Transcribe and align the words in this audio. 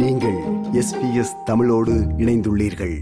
நீங்கள் 0.00 0.38
எஸ்பிஎஸ் 0.72 1.34
தமிழோடு 1.44 1.92
இணைந்துள்ளீர்கள். 2.18 2.94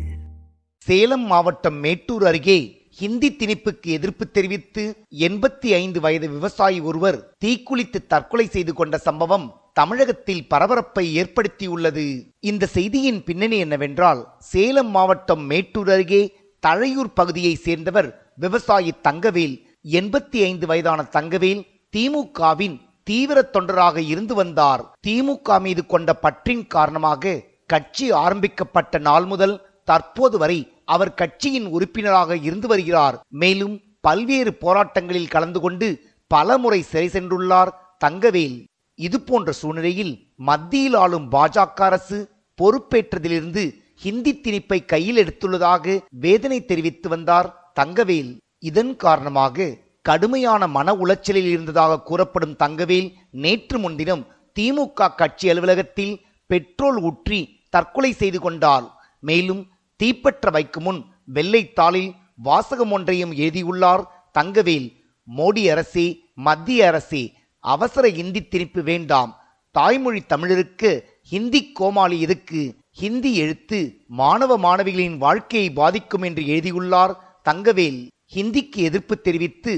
சேலம் 0.79 1.25
மாவட்டம் 1.27 1.75
மேட்டூர் 1.75 2.27
அருகே 2.27 2.89
ஹிந்தி 2.99 3.37
திணிப்புக்கு 3.39 3.87
எதிர்ப்பு 3.87 4.31
தெரிவித்து 4.31 5.07
எண்பத்தி 5.11 5.69
ஐந்து 5.73 6.01
வயது 6.01 6.31
விவசாயி 6.31 6.81
ஒருவர் 6.81 7.37
தீக்குளித்து 7.45 8.07
தற்கொலை 8.07 8.47
செய்து 8.47 8.75
கொண்ட 8.75 8.99
சம்பவம் 8.99 9.47
தமிழகத்தில் 9.73 10.49
பரபரப்பை 10.49 11.07
ஏற்படுத்தியுள்ளது. 11.23 12.35
இந்த 12.41 12.67
செய்தியின் 12.67 13.25
பின்னணி 13.25 13.59
என்னவென்றால் 13.59 14.37
சேலம் 14.39 14.91
மாவட்டம் 14.91 15.51
மேட்டூர் 15.51 15.91
அருகே 15.91 16.23
தழையூர் 16.67 17.15
பகுதியைச் 17.15 17.63
சேர்ந்தவர் 17.63 18.33
விவசாயி 18.37 18.93
தங்கவேல் 19.09 19.57
எண்பத்தி 19.83 20.43
ஐந்து 20.43 20.67
வயதான 20.67 21.09
தங்கவேல் 21.13 21.63
திமுகவின் 21.97 22.81
தீவிர 23.09 23.39
தொண்டராக 23.55 23.97
இருந்து 24.13 24.35
வந்தார். 24.35 24.83
திமுக 25.07 25.61
மீது 25.67 25.83
கொண்ட 25.87 26.11
பற்றின் 26.25 26.65
காரணமாக 26.75 27.41
கட்சி 27.73 28.07
ஆரம்பிக்கப்பட்ட 28.25 28.99
நாள் 29.09 29.27
முதல் 29.33 29.55
தற்போது 29.91 30.37
வரை 30.39 30.59
அவர் 30.95 31.15
கட்சியின் 31.21 31.69
உறுப்பினராக 31.77 32.37
இருந்து 32.49 32.67
வருகிறார். 32.69 33.17
மேலும் 33.43 33.75
பல்வேறு 34.07 34.53
போராட்டங்களில் 34.61 35.33
கலந்து 35.35 35.61
கொண்டு 35.61 35.89
பலமுறை 36.31 36.81
சிறை 36.83 37.07
சென்றுள்ளார் 37.09 37.71
தங்கவேல். 38.05 38.59
இது 38.99 39.19
போன்ற 39.21 39.53
சூழ்நிலையில் 39.61 40.13
மத்தியில் 40.49 40.97
ஆளும் 41.03 41.27
பாஜக 41.33 41.83
அரசு 41.89 42.19
பொறுப்பேற்றதிலிருந்து 42.59 43.63
ஹிந்தி 44.05 44.33
திணிப்பை 44.45 44.79
கையில் 44.93 45.21
எடுத்துள்ளதாக 45.23 45.95
வேதனை 46.25 46.59
தெரிவித்து 46.65 47.09
வந்தார் 47.09 47.49
தங்கவேல். 47.81 48.33
இதன் 48.69 48.93
காரணமாக 49.05 49.67
கடுமையான 50.03 50.63
மன 50.67 50.95
உளைச்சலில் 50.95 51.49
இருந்ததாக 51.55 52.01
கூறப்படும் 52.01 52.57
தங்கவேல் 52.59 53.09
நேற்று 53.43 53.79
முன்தினம் 53.79 54.25
திமுக 54.57 55.09
கட்சி 55.15 55.51
அலுவலகத்தில் 55.51 56.15
பெட்ரோல் 56.51 56.99
ஊற்றி 57.03 57.41
தற்கொலை 57.71 58.13
செய்து 58.13 58.41
கொண்டார் 58.41 58.87
மேலும் 59.21 59.63
தீப்பற்ற 60.01 60.51
வைக்கும் 60.51 60.83
முன் 60.83 61.01
வெள்ளைத்தாளில் 61.35 62.11
வாசகம் 62.37 62.93
ஒன்றையும் 62.93 63.33
எழுதியுள்ளார் 63.33 64.03
தங்கவேல். 64.39 64.89
மோடி 65.29 65.63
அரசே 65.71 66.07
மத்திய 66.35 66.87
அரசே 66.87 67.23
அவசர 67.65 68.05
இந்தி 68.23 68.41
திணிப்பு 68.43 68.81
வேண்டாம். 68.83 69.31
தாய்மொழி 69.75 70.21
தமிழருக்கு 70.29 70.91
ஹிந்தி 71.31 71.61
கோமாளி 71.73 72.17
எதுக்கு? 72.21 72.63
ஹிந்தி 72.93 73.31
எழுத்து 73.37 73.79
மாணவ 74.21 74.59
மாணவிகளின் 74.59 75.17
வாழ்க்கையை 75.17 75.71
பாதிக்கும் 75.71 76.23
என்று 76.23 76.43
எழுதியுள்ளார் 76.47 77.15
தங்கவேல். 77.45 78.01
ஹிந்திக்கு 78.35 78.81
எதிர்ப்பு 78.89 79.15
தெரிவித்து 79.21 79.73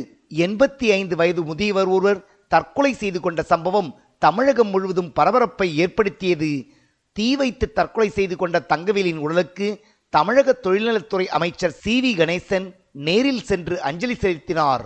எண்பத்தி 0.45 0.87
ஐந்து 0.97 1.17
வயது 1.17 1.43
முதியவர் 1.43 1.87
ஒருவர் 1.87 2.21
தற்கொலை 2.49 2.93
செய்து 2.93 3.21
கொண்ட 3.21 3.43
சம்பவம் 3.43 3.89
தமிழகம் 4.19 4.71
முழுவதும் 4.71 5.13
பரபரப்பை 5.13 5.77
ஏற்படுத்தியது. 5.77 6.51
தீ 7.13 7.37
வைத்து 7.37 7.73
தற்கொலை 7.73 8.09
செய்து 8.09 8.37
கொண்ட 8.37 8.67
தங்கவேலின் 8.69 9.17
உடலுக்கு 9.17 9.69
தமிழக 10.09 10.57
தொழில்நலத்துறை 10.63 11.27
அமைச்சர் 11.27 11.77
சி 11.83 11.95
வி 12.05 12.13
கணேசன் 12.21 12.67
நேரில் 13.07 13.43
சென்று 13.43 13.81
அஞ்சலி 13.81 14.15
செலுத்தினார். 14.15 14.83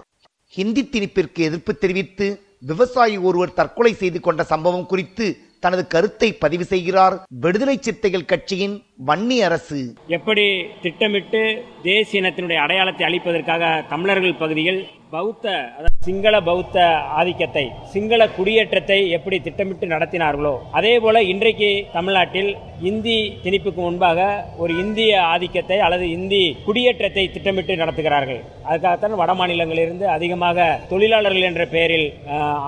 ஹிந்தி 0.55 0.83
திணிப்பிற்கு 0.85 1.41
எதிர்ப்பு 1.49 1.75
தெரிவித்து 1.75 2.27
விவசாயி 2.61 3.17
ஒருவர் 3.17 3.57
தற்கொலை 3.61 3.93
செய்து 3.95 4.21
கொண்ட 4.21 4.45
சம்பவம் 4.45 4.87
குறித்து 4.87 5.27
தனது 5.61 5.87
கருத்தை 5.87 6.33
பதிவு 6.33 6.65
செய்கிறார். 6.65 7.17
விடுதலை 7.29 7.79
சிறுத்தைகள் 7.81 8.31
கட்சியின் 8.33 8.77
வன்னி 8.99 9.37
அரசு. 9.47 9.81
எப்படி 10.17 10.45
திட்டமிட்டு 10.85 11.41
தேசிய 11.85 12.21
இனத்தினுடைய 12.21 12.59
அடையாளத்தை 12.63 13.05
அளிப்பதற்காக 13.09 13.65
தமிழர்கள் 13.91 14.41
பகுதியில் 14.41 14.81
பௌத்த 15.13 15.45
அதாவது 15.77 16.07
சிங்கள 16.07 16.37
பௌத்த 16.49 16.79
ஆதிக்கத்தை 17.19 17.63
சிங்கள 17.93 18.23
குடியேற்றத்தை 18.39 18.99
எப்படி 19.17 19.37
திட்டமிட்டு 19.45 19.87
நடத்தினார்களோ 19.93 20.53
அதே 20.79 20.95
போல 21.05 21.23
இன்றைக்கு 21.33 21.69
தமிழ்நாட்டில் 21.95 22.51
இந்தி 22.91 23.17
திணிப்புக்கு 23.45 23.81
முன்பாக 23.87 24.27
ஒரு 24.65 24.75
இந்திய 24.85 25.13
ஆதிக்கத்தை 25.35 25.79
அல்லது 25.87 26.09
இந்தி 26.17 26.43
குடியேற்றத்தை 26.67 27.25
திட்டமிட்டு 27.37 27.77
நடத்துகிறார்கள். 27.83 28.41
அதுக்காகத்தான் 28.69 29.21
வட 29.23 29.35
மாநிலங்களிலிருந்து 29.41 30.09
அதிகமாக 30.17 30.69
தொழிலாளர்கள் 30.93 31.49
என்ற 31.51 31.67
பெயரில் 31.77 32.09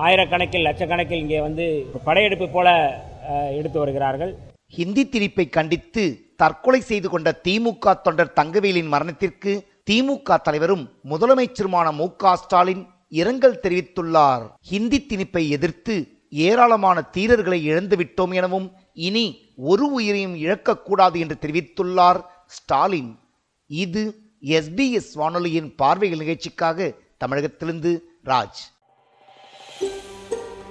ஆயிரக்கணக்கில் 0.05 0.67
லட்சக்கணக்கில் 0.69 1.23
இங்கே 1.25 1.41
வந்து 1.47 1.67
படையெடுப்பு 2.07 2.49
போல 2.55 2.69
எடுத்து 3.59 3.77
வருகிறார்கள். 3.83 4.33
ஹிந்தி 4.77 5.03
திணிப்பை 5.05 5.45
கண்டித்து 5.49 6.03
தற்கொலை 6.41 6.79
செய்து 6.89 7.07
கொண்ட 7.09 7.29
திமுக 7.47 7.93
தொண்டர் 8.01 8.35
தங்கவேலின் 8.35 8.91
மரணத்திற்கு 8.93 9.51
திமுக 9.89 10.37
தலைவரும் 10.41 10.83
முதலமைச்சருமான 11.09 11.87
மு 11.99 12.07
க 12.21 12.33
ஸ்டாலின் 12.41 12.83
இரங்கல் 13.19 13.59
தெரிவித்துள்ளார். 13.63 14.43
ஹிந்தி 14.71 14.99
திணிப்பை 15.01 15.43
எதிர்த்து 15.55 15.95
ஏராளமான 16.29 16.97
தீரர்களை 17.15 17.59
இழந்துவிட்டோம் 17.71 18.33
எனவும் 18.39 18.67
இனி 19.07 19.25
ஒரு 19.71 19.87
உயிரையும் 19.91 20.35
இழக்கக்கூடாது 20.35 21.17
என்று 21.23 21.37
தெரிவித்துள்ளார் 21.41 22.19
ஸ்டாலின். 22.57 23.11
இது 23.67 24.03
எஸ்பிஎஸ் 24.57 25.11
வானொலியின் 25.13 25.69
பார்வைகள் 25.75 26.23
நிகழ்ச்சிக்காக 26.23 26.91
தமிழகத்திலிருந்து 27.17 27.91
ராஜ். 28.25 28.61